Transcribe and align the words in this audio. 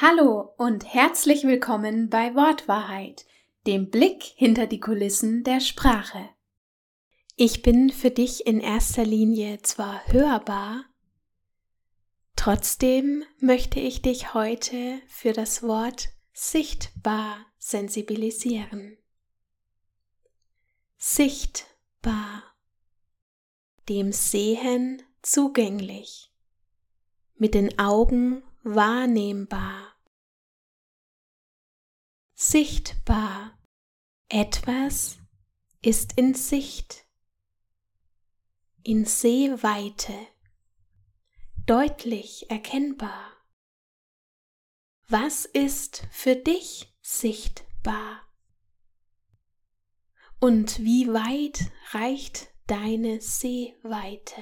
Hallo 0.00 0.54
und 0.56 0.84
herzlich 0.94 1.42
willkommen 1.42 2.08
bei 2.08 2.32
Wortwahrheit, 2.36 3.26
dem 3.66 3.90
Blick 3.90 4.22
hinter 4.22 4.68
die 4.68 4.78
Kulissen 4.78 5.42
der 5.42 5.58
Sprache. 5.58 6.28
Ich 7.34 7.62
bin 7.62 7.90
für 7.90 8.12
dich 8.12 8.46
in 8.46 8.60
erster 8.60 9.04
Linie 9.04 9.60
zwar 9.62 10.06
hörbar, 10.06 10.84
trotzdem 12.36 13.24
möchte 13.40 13.80
ich 13.80 14.00
dich 14.00 14.34
heute 14.34 15.00
für 15.08 15.32
das 15.32 15.64
Wort 15.64 16.10
sichtbar 16.32 17.44
sensibilisieren. 17.58 18.98
Sichtbar, 20.96 22.44
dem 23.88 24.12
Sehen 24.12 25.02
zugänglich, 25.22 26.30
mit 27.34 27.54
den 27.54 27.80
Augen 27.80 28.44
wahrnehmbar. 28.62 29.87
Sichtbar. 32.40 33.58
Etwas 34.28 35.18
ist 35.82 36.12
in 36.16 36.34
Sicht, 36.34 37.04
in 38.84 39.04
Sehweite, 39.06 40.14
deutlich 41.66 42.48
erkennbar. 42.48 43.32
Was 45.08 45.46
ist 45.46 46.06
für 46.12 46.36
dich 46.36 46.94
sichtbar? 47.02 48.22
Und 50.38 50.78
wie 50.78 51.08
weit 51.08 51.72
reicht 51.90 52.50
deine 52.68 53.20
Sehweite? 53.20 54.40